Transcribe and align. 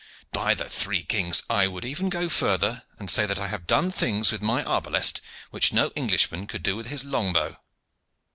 By 0.31 0.55
the 0.55 0.67
three 0.67 1.03
kings! 1.03 1.43
I 1.47 1.67
would 1.67 1.85
even 1.85 2.09
go 2.09 2.27
further, 2.27 2.81
and 2.97 3.07
say 3.11 3.27
that 3.27 3.37
I 3.37 3.49
have 3.49 3.67
done 3.67 3.91
things 3.91 4.31
with 4.31 4.41
my 4.41 4.63
arbalest 4.63 5.21
which 5.51 5.73
no 5.73 5.89
Englishman 5.91 6.47
could 6.47 6.63
do 6.63 6.75
with 6.75 6.87
his 6.87 7.03
long 7.05 7.33
bow." 7.33 7.57